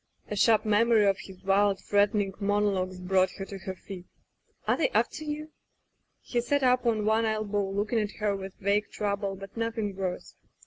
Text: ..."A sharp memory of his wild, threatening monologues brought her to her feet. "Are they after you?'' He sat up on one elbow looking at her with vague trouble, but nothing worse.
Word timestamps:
..."A 0.31 0.35
sharp 0.35 0.65
memory 0.65 1.05
of 1.05 1.19
his 1.19 1.43
wild, 1.43 1.79
threatening 1.79 2.33
monologues 2.39 2.99
brought 2.99 3.29
her 3.33 3.45
to 3.45 3.59
her 3.59 3.75
feet. 3.75 4.07
"Are 4.67 4.75
they 4.75 4.89
after 4.95 5.23
you?'' 5.23 5.51
He 6.21 6.41
sat 6.41 6.63
up 6.63 6.87
on 6.87 7.05
one 7.05 7.23
elbow 7.23 7.69
looking 7.69 7.99
at 7.99 8.13
her 8.13 8.35
with 8.35 8.55
vague 8.55 8.89
trouble, 8.89 9.35
but 9.35 9.55
nothing 9.55 9.95
worse. 9.95 10.33